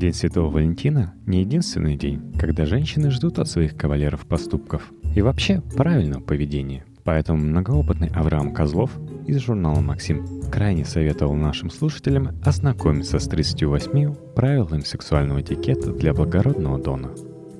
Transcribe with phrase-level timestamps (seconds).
[0.00, 5.60] День Святого Валентина– не единственный день, когда женщины ждут от своих кавалеров поступков и вообще
[5.76, 6.86] правильного поведения.
[7.04, 14.80] Поэтому многоопытный Авраам Козлов из журнала «Максим» крайне советовал нашим слушателям ознакомиться с 38 правилами
[14.80, 17.10] сексуального этикета для благородного дона.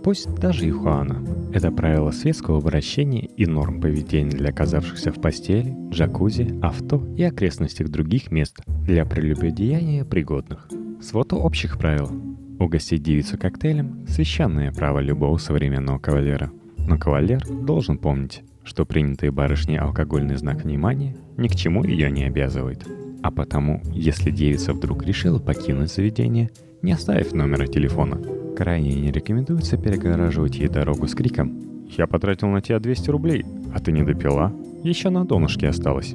[0.02, 1.22] Пусть даже и Хуана.
[1.52, 7.90] Это правило светского обращения и норм поведения для оказавшихся в постели, джакузи, авто и окрестностях
[7.90, 10.70] других мест для прелюбодеяния пригодных.
[11.02, 12.29] Свод общих правил.
[12.60, 16.50] Угостить девицу коктейлем– священное право любого современного кавалера.
[16.76, 22.24] Но кавалер должен помнить, что принятый барышней алкогольный знак внимания ни к чему ее не
[22.24, 22.86] обязывает.
[23.22, 26.50] А потому, если девица вдруг решила покинуть заведение,
[26.82, 28.20] не оставив номера телефона,
[28.54, 33.80] крайне не рекомендуется перегораживать ей дорогу с криком «Я потратил на тебя 200 рублей, а
[33.80, 34.52] ты не допила?
[34.84, 36.14] Еще на донышке осталось».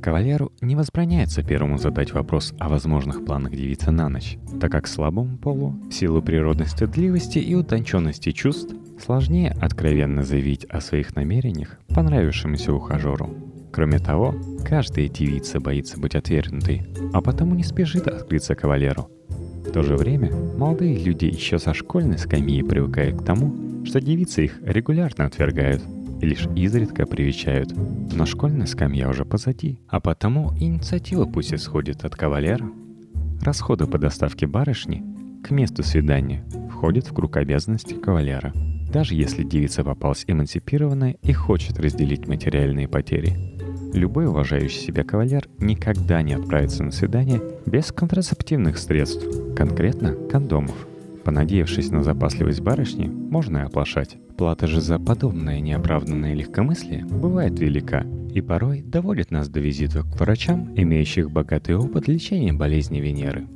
[0.00, 5.36] Кавалеру не возбраняется первому задать вопрос о возможных планах девицы на ночь, так как слабому
[5.36, 8.74] полу, в силу природной стыдливости и утонченности чувств,
[9.04, 13.30] сложнее откровенно заявить о своих намерениях понравившемуся ухажеру.
[13.72, 19.10] Кроме того, каждая девица боится быть отвергнутой, а потому не спешит открыться кавалеру.
[19.28, 24.44] В то же время молодые люди еще со школьной скамьи привыкают к тому, что девицы
[24.44, 25.82] их регулярно отвергают–
[26.20, 27.72] и лишь изредка привечают.
[28.12, 32.70] Но школьная скамья уже позади, а потому инициатива пусть исходит от кавалера.
[33.42, 35.04] Расходы по доставке барышни
[35.42, 38.52] к месту свидания входят в круг обязанностей кавалера,
[38.92, 43.36] даже если девица попалась эмансипированная и хочет разделить материальные потери.
[43.94, 49.24] Любой уважающий себя кавалер никогда не отправится на свидание без контрацептивных средств,
[49.56, 50.86] конкретно кондомов–
[51.28, 54.16] Понадеявшись на запасливость барышни, можно и оплошать.
[54.38, 60.18] Плата же за подобное неоправданное легкомыслие бывает велика и порой доводит нас до визита к
[60.18, 63.46] врачам, имеющих богатый опыт лечения болезни Венеры.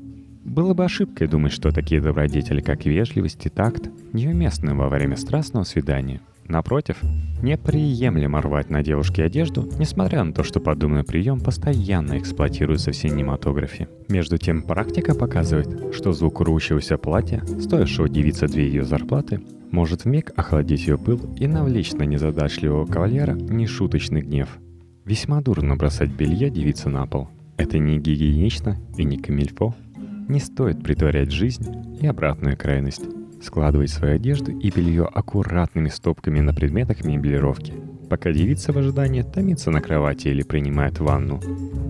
[0.45, 5.65] Было бы ошибкой думать, что такие добродетели, как вежливость и такт, неуместны во время страстного
[5.65, 6.99] свидания– Напротив,
[7.43, 13.89] неприемлемо рвать на девушке одежду, несмотря на то, что подобный прием постоянно эксплуатируется в синематографе.
[14.09, 19.41] Между тем, практика показывает, что звук рвущегося платья, стоящего девица две ее зарплаты,
[19.71, 24.59] может вмиг охладить ее пыл и навлечь на незадачливого кавалера нешуточный гнев.
[25.05, 27.29] Весьма дурно бросать белье девицы на пол.
[27.57, 29.75] Это не гигиенично и не камильфо.
[30.29, 31.67] Не стоит притворять жизнь
[32.01, 33.03] и обратную крайность
[33.43, 37.75] складывать свою одежду и белье аккуратными стопками на предметах меблировки.
[38.09, 41.41] Пока девица в ожидании томится на кровати или принимает ванну,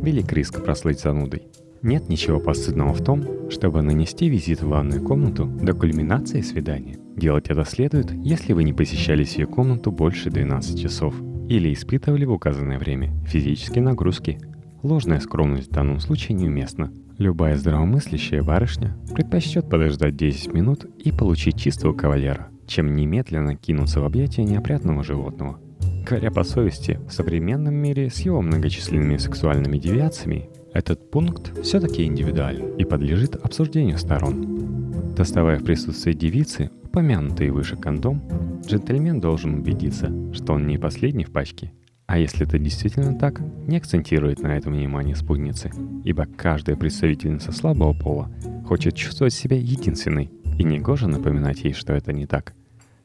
[0.03, 1.43] велик риск прослыть занудой.
[1.83, 6.97] Нет ничего постыдного в том, чтобы нанести визит в ванную комнату до кульминации свидания.
[7.17, 11.15] Делать это следует, если вы не посещали сию комнату больше 12 часов
[11.49, 14.39] или испытывали в указанное время физические нагрузки.
[14.83, 21.61] Ложная скромность в данном случае неуместна– Любая здравомыслящая барышня предпочтет подождать 10 минут и получить
[21.61, 25.61] чистого кавалера, чем немедленно кинуться в объятия неопрятного животного.
[26.09, 32.77] Говоря по совести, в современном мире с его многочисленными сексуальными девиациями этот пункт все-таки индивидуален
[32.77, 35.15] и подлежит обсуждению сторон.
[35.15, 38.22] Доставая в присутствии девицы упомянутый выше кондом,
[38.67, 41.72] джентльмен должен убедиться, что он не последний в пачке–
[42.07, 45.71] а если это действительно так, не акцентирует на этом внимание спутницы,
[46.05, 48.31] ибо каждая представительница слабого пола
[48.67, 52.55] хочет чувствовать себя единственной, и негоже напоминать ей, что это не так.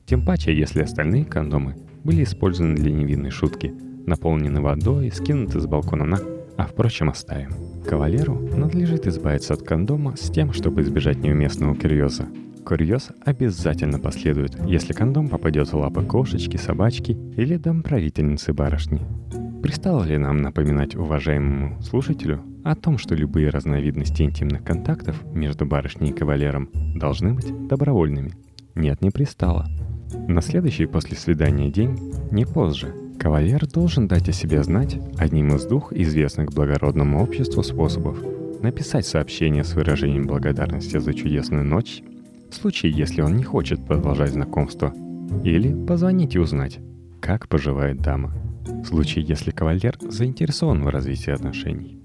[0.05, 3.73] Тем паче, если остальные кондомы были использованы для невинной шутки,
[4.05, 6.19] наполнены водой, скинуты с балкона на,
[6.57, 7.51] а впрочем оставим.
[7.85, 12.27] Кавалеру надлежит избавиться от кондома с тем, чтобы избежать неуместного курьеза,
[12.67, 18.99] Курьез обязательно последует, если кондом попадет в лапы кошечки, собачки или домправительницы барышни.
[19.63, 26.09] Пристало ли нам напоминать уважаемому слушателю о том, что любые разновидности интимных контактов между барышней
[26.09, 28.33] и кавалером должны быть добровольными?
[28.75, 29.67] Нет, не пристало.
[30.27, 31.97] На следующий после свидания день,
[32.31, 38.21] не позже, кавалер должен дать о себе знать одним из двух известных благородному обществу способов
[38.61, 42.03] написать сообщение с выражением благодарности за чудесную ночь
[42.57, 44.93] случае, если он не хочет продолжать знакомство.
[45.43, 46.79] Или позвонить и узнать,
[47.21, 48.33] как поживает дама.
[48.65, 52.01] В случае, если кавалер заинтересован в развитии отношений.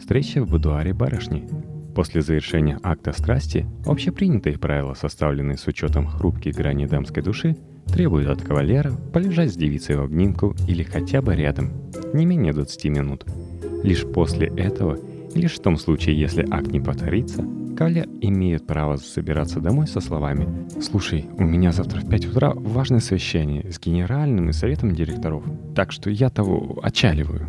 [0.00, 1.48] Встреча в будуаре барышни.
[1.94, 8.42] После завершения акта страсти, общепринятые правила, составленные с учетом хрупких граней дамской души, требуют от
[8.42, 11.72] кавалера полежать с девицей в обнимку или хотя бы рядом,
[12.12, 13.24] не менее 20 минут.
[13.82, 14.98] Лишь после этого,
[15.34, 17.42] и лишь в том случае, если акт не повторится,
[17.76, 20.48] Кавалер имеет право собираться домой со словами
[20.80, 25.44] «Слушай, у меня завтра в 5 утра важное совещание с генеральным и советом директоров,
[25.74, 27.46] так что я того отчаливаю».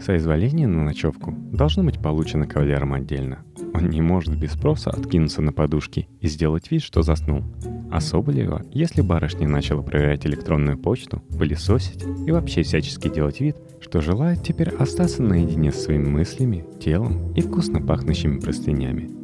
[0.00, 3.40] Соизволение на ночевку должно быть получено кавалером отдельно.
[3.74, 7.42] Он не может без спроса откинуться на подушки и сделать вид, что заснул.
[7.90, 14.00] А Соболева, если барышня начала проверять электронную почту, пылесосить и вообще всячески делать вид, что
[14.00, 19.19] желает теперь остаться наедине с своими мыслями, телом и вкусно пахнущими простынями.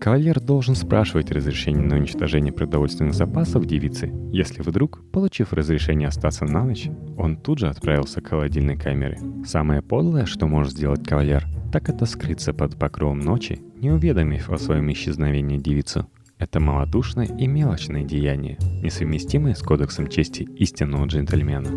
[0.00, 6.64] Кавалер должен спрашивать разрешение на уничтожение продовольственных запасов девицы, если вдруг, получив разрешение остаться на
[6.64, 6.88] ночь,
[7.18, 9.20] он тут же отправился к холодильной камере.
[9.44, 14.56] Самое подлое, что может сделать кавалер, так это скрыться под покровом ночи, не уведомив о
[14.56, 16.08] своем исчезновении девицу.
[16.40, 21.68] Это малодушное и мелочное деяние, несовместимое с кодексом чести истинного джентльмена.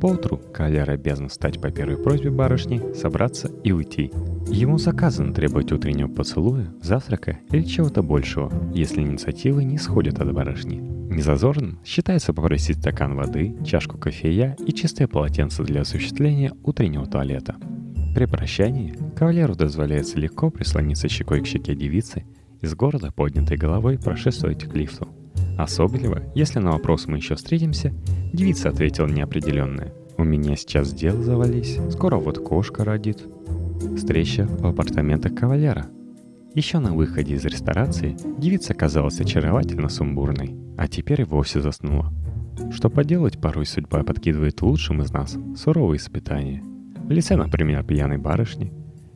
[0.00, 4.12] Поутру кавалер обязан встать по первой просьбе барышни, собраться и уйти.
[4.48, 10.76] Ему заказано требовать утреннего поцелуя, завтрака или чего-то большего, если инициативы не сходят от барышни.
[11.12, 17.56] Незазорным считается попросить стакан воды, чашку кофея и чистое полотенце для осуществления утреннего туалета–
[18.14, 22.24] при прощании кавалеру дозволяется легко прислониться щекой к щеке девицы
[22.62, 25.08] и с города поднятой головой прошествовать к лифту.
[25.58, 27.92] Особливо, если на вопрос мы еще встретимся,
[28.32, 29.92] девица ответила неопределенное.
[30.16, 33.22] «У меня сейчас дел завались, скоро вот кошка родит».
[33.96, 35.86] Встреча в апартаментах кавалера.
[36.54, 42.12] Еще на выходе из ресторации девица казалась очаровательно сумбурной, а теперь и вовсе заснула.
[42.70, 46.62] Что поделать, порой судьба подкидывает лучшим из нас суровые испытания–
[47.04, 48.72] в лице, например, пьяной барышни.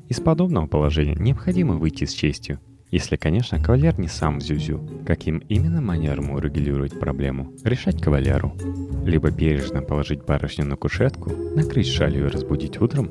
[0.08, 2.60] Из подобного положения необходимо выйти с честью,
[2.91, 4.81] если, конечно, кавалер не сам зюзю.
[5.06, 7.53] Каким именно манером урегулировать проблему?
[7.65, 8.55] Решать кавалеру.
[9.05, 13.11] Либо бережно положить барышню на кушетку, накрыть шалью и разбудить утром,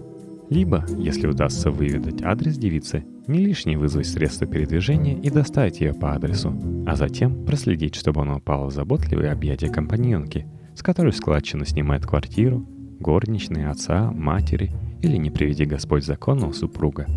[0.50, 6.14] либо, если удастся выведать адрес девицы, не лишний вызвать средства передвижения и доставить ее по
[6.14, 6.56] адресу,
[6.86, 10.46] а затем проследить, чтобы она упала в заботливые объятия компаньонки,
[10.76, 12.68] с которой складчина снимает квартиру,
[13.00, 14.72] горничной, отца, матери
[15.02, 17.08] или, не приведи Господь, законного супруга.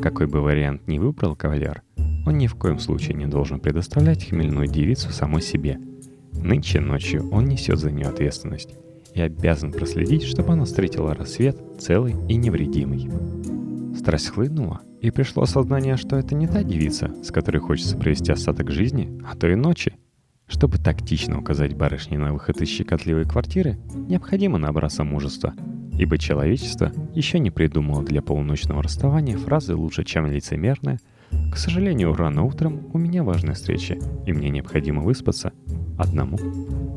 [0.00, 1.82] Какой бы вариант ни выбрал кавалер,
[2.26, 5.78] он ни в коем случае не должен предоставлять хмельную девицу самой себе.
[6.32, 8.74] Нынче ночью он несет за нее ответственность
[9.14, 13.10] и обязан проследить, чтобы она встретила рассвет целый и невредимый.
[13.96, 18.70] Страсть хлынула, и пришло осознание, что это не та девица, с которой хочется провести остаток
[18.70, 19.94] жизни, а то и ночи–
[20.48, 23.78] чтобы тактично указать барышне на выход из щекотливой квартиры,
[24.08, 25.54] необходимо набраться мужества,
[25.98, 30.98] ибо человечество еще не придумало для полуночного расставания фразы лучше, чем лицемерная
[31.52, 35.52] «К сожалению, рано утром у меня важная встреча, и мне необходимо выспаться
[35.98, 36.38] одному».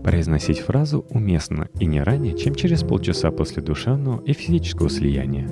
[0.03, 5.49] Произносить фразу уместно и не ранее, чем через полчаса после душевного и физического слияния.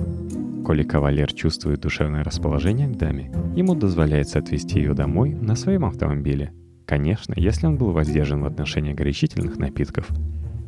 [0.64, 6.52] Коли кавалер чувствует душевное расположение к даме, ему дозволяется отвезти ее домой на своем автомобиле–
[6.88, 10.08] Конечно, если он был воздержан в отношении горячительных напитков.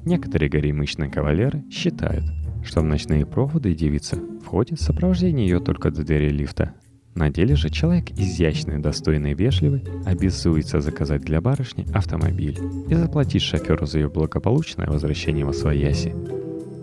[0.04, 2.24] Некоторые горемычные кавалеры считают,
[2.64, 6.74] что в ночные проводы девица входит в сопровождение ее только до двери лифта.
[7.14, 12.58] На деле же человек изящный, достойный вежливый обязуется заказать для барышни автомобиль
[12.88, 16.14] и заплатить шоферу за ее благополучное возвращение во свояси.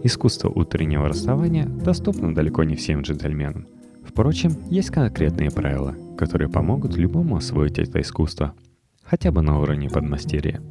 [0.04, 3.68] Искусство утреннего расставания доступно далеко не всем джентльменам.
[4.06, 8.54] Впрочем, есть конкретные правила, которые помогут любому освоить это искусство–
[9.08, 10.62] хотя бы на уровне подмастерья.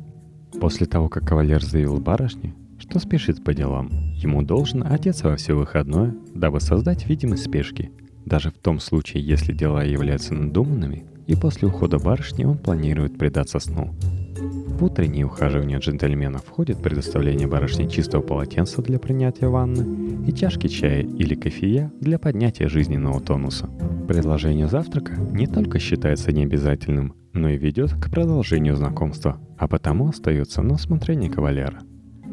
[0.61, 2.55] После того, как кавалер заявил барышне,
[2.89, 7.91] что спешит по делам, ему должен одеться во все выходное, дабы создать видимость спешки,
[8.25, 13.59] даже в том случае, если дела являются надуманными, и после ухода барышни он планирует предаться
[13.59, 13.95] сну.
[14.39, 21.03] В утреннее ухаживание джентльмена входит предоставление барышне чистого полотенца для принятия ванны и чашки чая
[21.03, 23.69] или кофея для поднятия жизненного тонуса.
[24.07, 30.63] Предложение завтрака не только считается необязательным, но и ведет к продолжению знакомства, а потому остается
[30.63, 31.81] на усмотрение кавалера.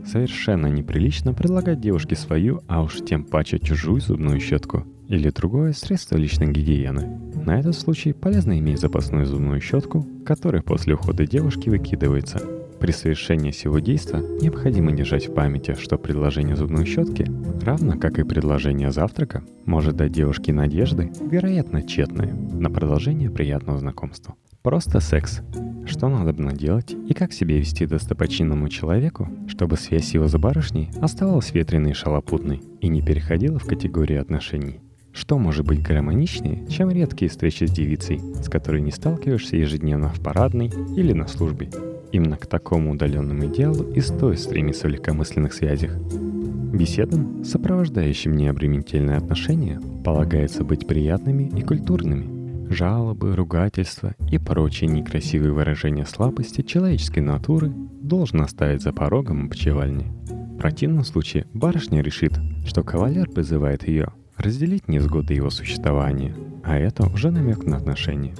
[0.05, 6.17] Совершенно неприлично предлагать девушке свою, а уж тем паче чужую зубную щетку или другое средство
[6.17, 7.19] личной гигиены.
[7.45, 12.41] На этот случай полезно иметь запасную зубную щетку, которая после ухода девушки выкидывается.
[12.79, 17.25] При совершении всего действия необходимо держать в памяти, что предложение зубной щетки,
[17.61, 24.35] равно как и предложение завтрака, может дать девушке надежды, вероятно, тщетные, на продолжение приятного знакомства.
[24.63, 25.41] Просто секс.
[25.85, 31.53] Что надо делать и как себя вести достопочинному человеку, чтобы связь его за барышней оставалась
[31.53, 34.79] ветреной и шалопутной и не переходила в категорию отношений.
[35.11, 40.21] Что может быть гармоничнее, чем редкие встречи с девицей, с которой не сталкиваешься ежедневно в
[40.21, 41.69] парадной или на службе?
[42.13, 45.97] Именно к такому удаленному идеалу и стоит стремиться в легкомысленных связях.
[45.97, 52.31] Беседам, сопровождающим необременительные отношения, полагается быть приятными и культурными–
[52.69, 60.11] жалобы, ругательства и прочие некрасивые выражения слабости человеческой натуры должен оставить за порогом обчевальни.
[60.29, 62.33] В противном случае барышня решит,
[62.65, 68.35] что кавалер призывает ее, разделить невзгоды его существования, а это уже намек на отношения.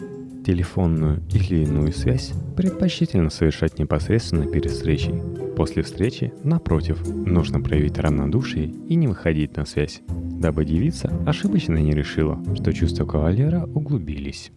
[0.46, 5.16] Телефонную или иную связь предпочтительно совершать непосредственно перед встречей.
[5.56, 11.94] После встречи, напротив, нужно проявить равнодушие и не выходить на связь, дабы девица ошибочно не
[11.94, 14.52] решила, что чувства кавалера углубились.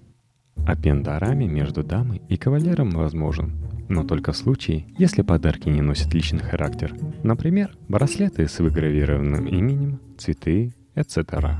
[0.66, 3.52] Обмен дарами между дамой и кавалером возможен,
[3.88, 6.93] но только в случае, если подарки не носят личный характер.
[7.23, 11.55] Например, браслеты с выгравированным именем, цветы, etc.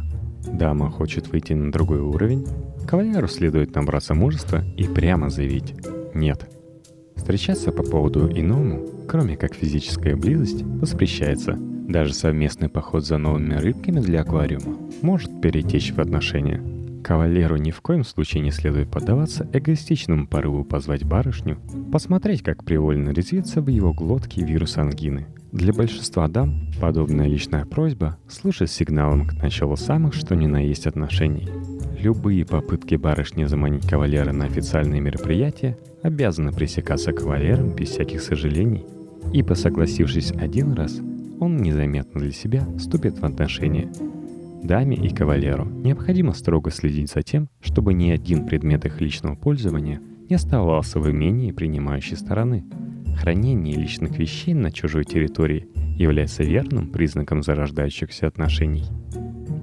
[0.53, 2.47] Дама хочет выйти на другой уровень,
[2.87, 5.75] кавалеру следует набраться мужества и прямо заявить
[6.15, 6.49] «нет».
[7.17, 11.57] Встречаться по поводу иному, кроме как физическая близость, воспрещается.
[11.59, 16.63] Даже совместный поход за новыми рыбками для аквариума может перетечь в отношения–
[17.07, 21.57] Кавалеру ни в коем случае не следует поддаваться эгоистичному порыву позвать барышню,
[21.93, 25.29] посмотреть, как привольно резвится в его глотке вирус ангины.
[25.53, 30.89] Для большинства дам подобная личная просьба служит сигналом к началу самых что ни на есть
[30.89, 31.49] отношений.
[31.97, 38.85] Любые попытки барышни заманить кавалера на официальные мероприятия обязаны пресекаться кавалером без всяких сожалений,
[39.33, 40.99] ибо согласившись один раз,
[41.39, 43.93] он незаметно для себя вступит в отношения–
[44.67, 50.01] Даме и кавалеру необходимо строго следить за тем, чтобы ни один предмет их личного пользования
[50.29, 52.65] не оставался в имении принимающей стороны.
[53.17, 58.85] Хранение личных вещей на чужой территории является верным признаком зарождающихся отношений.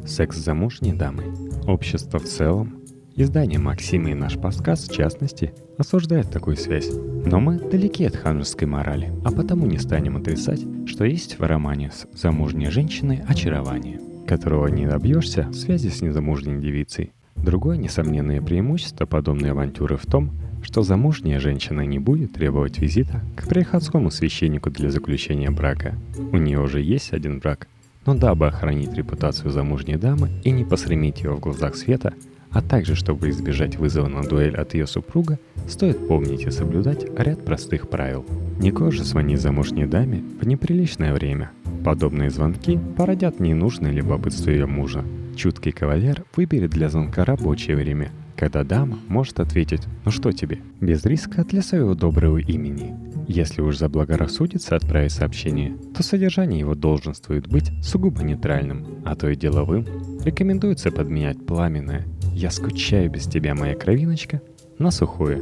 [0.06, 1.26] Секс замужней дамой,
[1.68, 2.80] общество в целом,
[3.16, 6.90] издание Максима и наш подкаст в частности осуждает такую связь.
[7.26, 11.92] Но мы далеки от ханжеской морали, а потому не станем отрицать, что есть в романе
[11.92, 17.12] с замужней женщиной очарование– которого не добьешься в связи с незамужней девицей.
[17.36, 20.32] Другое несомненное преимущество подобной авантюры в том,
[20.64, 25.96] что замужняя женщина не будет требовать визита к приходскому священнику для заключения брака.
[26.32, 27.68] У нее уже есть один брак,
[28.06, 32.14] но дабы охранить репутацию замужней дамы и не посрамить ее в глазах света,
[32.54, 37.44] а также чтобы избежать вызова на дуэль от ее супруга, стоит помнить и соблюдать ряд
[37.44, 38.26] простых правил.
[38.60, 41.52] Не коже звонить замужней даме в неприличное время–
[41.84, 45.04] Подобные звонки породят ненужное любопытство ее мужа.
[45.36, 51.04] Чуткий кавалер выберет для звонка рабочее время, когда дама может ответить «Ну что тебе?» без
[51.04, 52.96] риска для своего доброго имени.
[53.28, 59.36] Если уж заблагорассудится отправить сообщение, то содержание его долженствует быть сугубо нейтральным, а то и
[59.36, 59.86] деловым.
[60.24, 64.42] Рекомендуется подменять пламенное «Я скучаю без тебя, моя кровиночка»
[64.80, 65.42] на сухое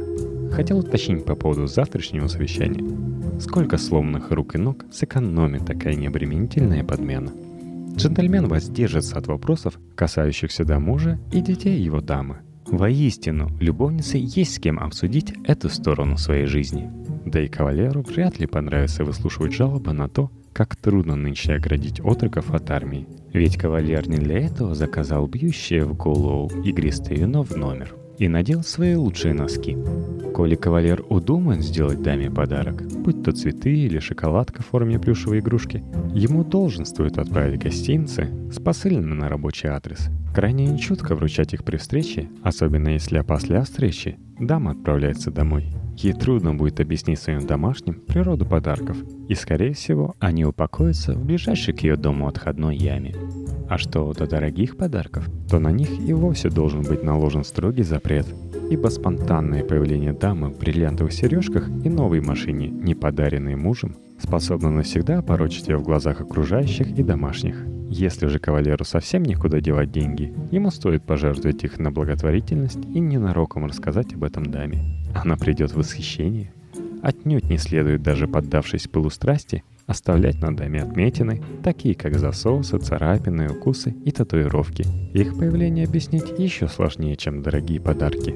[0.52, 2.84] Хотел уточнить по поводу завтрашнего совещания.
[3.40, 7.32] Сколько сломанных рук и ног сэкономит такая необременительная подмена?
[7.96, 12.40] Джентльмен воздержится от вопросов, касающихся до мужа и детей его дамы.
[12.72, 16.90] Воистину, любовнице есть с кем обсудить эту сторону своей жизни.
[17.26, 22.50] Да и кавалеру вряд ли понравится выслушивать жалобы на то, как трудно нынче оградить отроков
[22.50, 23.06] от армии.
[23.34, 28.62] Ведь кавалер не для этого заказал бьющее в голову игристое вино в номер и надел
[28.62, 29.76] свои лучшие носки.
[30.34, 35.84] Коли кавалер удумает сделать даме подарок, будь то цветы или шоколадка в форме плюшевой игрушки,
[36.14, 40.08] ему долженствует отправить гостинцы с посыльным на рабочий адрес.
[40.34, 45.72] Крайне нечутко вручать их при встрече, особенно если опосля встречи дама отправляется домой.
[45.96, 48.96] Ей трудно будет объяснить своим домашним природу подарков,
[49.28, 53.14] и, скорее всего, они упокоятся в ближайшей к ее дому отходной яме.
[53.68, 58.26] А что до дорогих подарков, то на них и вовсе должен быть наложен строгий запрет,
[58.70, 65.18] ибо спонтанное появление дамы в бриллиантовых сережках и новой машине, не подаренной мужем, способно навсегда
[65.18, 67.56] опорочить ее в глазах окружающих и домашних.
[67.94, 73.66] Если же кавалеру совсем некуда девать деньги, ему стоит пожертвовать их на благотворительность и ненароком
[73.66, 74.82] рассказать об этом даме.
[75.14, 76.54] Она придет в восхищение.
[77.02, 83.50] Отнюдь не следует даже поддавшись пылу страсти, оставлять на даме отметины, такие как засосы, царапины,
[83.50, 84.86] укусы и татуировки.
[85.12, 88.34] Их появление объяснить еще сложнее, чем дорогие подарки.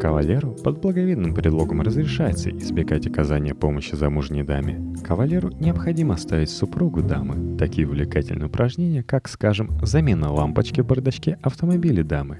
[0.00, 4.94] Кавалеру под благовидным предлогом разрешается избегать оказания помощи замужней даме.
[5.02, 12.04] Кавалеру необходимо оставить супругу дамы такие увлекательные упражнения, как, скажем, замена лампочки в бардачке автомобиля
[12.04, 12.38] дамы,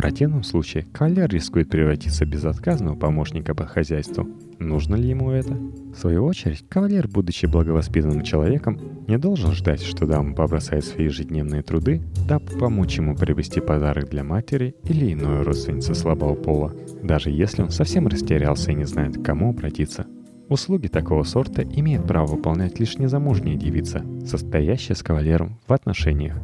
[0.00, 4.26] противном случае кавалер рискует превратиться в безотказного помощника по хозяйству.
[4.58, 5.52] Нужно ли ему это?
[5.52, 11.62] В свою очередь, кавалер, будучи благовоспитанным человеком, не должен ждать, что дама побросает свои ежедневные
[11.62, 17.60] труды, дабы помочь ему привезти подарок для матери или иной родственницы слабого пола, даже если
[17.60, 20.06] он совсем растерялся и не знает, к кому обратиться.
[20.48, 26.36] Услуги такого сорта имеет право выполнять лишь незамужняя девица, состоящая с кавалером в отношениях.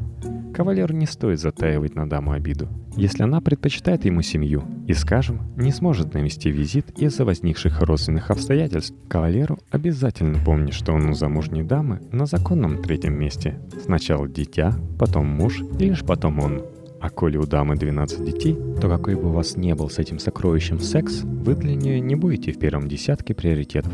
[0.56, 2.66] Кавалеру не стоит затаивать на даму обиду.
[2.96, 8.94] Если она предпочитает ему семью и, скажем, не сможет навести визит из-за возникших родственных обстоятельств,
[9.06, 13.60] кавалеру обязательно помнить, что он у замужней дамы на законном третьем месте.
[13.84, 16.62] Сначала дитя, потом муж и лишь потом он.
[17.02, 20.18] А коли у дамы 12 детей, то какой бы у вас не был с этим
[20.18, 23.92] сокровищем секс, вы для нее не будете в первом десятке приоритетов.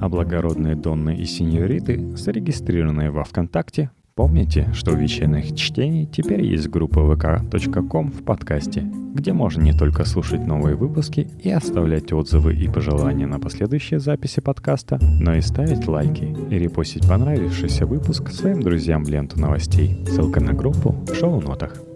[0.00, 6.68] А благородные Донны и Синьориты, зарегистрированные во ВКонтакте, помните, что у вечерних чтений теперь есть
[6.68, 8.82] группа vk.com в подкасте,
[9.14, 14.40] где можно не только слушать новые выпуски и оставлять отзывы и пожелания на последующие записи
[14.40, 20.04] подкаста, но и ставить лайки и репостить понравившийся выпуск своим друзьям в ленту новостей.
[20.08, 21.87] Ссылка на группу в шоу-нотах.